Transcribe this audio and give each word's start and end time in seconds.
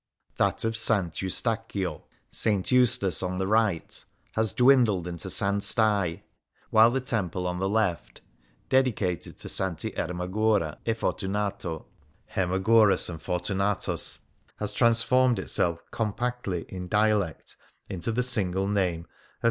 That 0.37 0.65
of 0.65 0.73
S. 0.73 1.21
Eustacchio 1.21 2.01
(St. 2.31 2.71
Eustace), 2.71 3.21
on 3.21 3.37
the 3.37 3.45
right, 3.45 4.03
has 4.31 4.51
dwindled 4.51 5.05
into 5.07 5.27
S." 5.27 5.43
Stae"; 5.67 6.23
while 6.71 6.89
the 6.89 6.99
temple 6.99 7.45
on 7.45 7.59
the 7.59 7.69
left, 7.69 8.21
dedicated 8.67 9.37
to 9.37 9.47
SS. 9.47 9.85
Ermagora 9.95 10.79
e 10.87 10.95
Fortunato 10.95 11.85
(Hermagoras 12.33 13.11
and 13.11 13.21
Fortunatus) 13.21 14.17
has 14.57 14.73
transformed 14.73 15.37
itself 15.37 15.83
compactly 15.91 16.65
in 16.67 16.87
dialect 16.87 17.55
into 17.87 18.11
the 18.11 18.23
single 18.23 18.67
name 18.67 19.01
of" 19.01 19.05
S. 19.05 19.09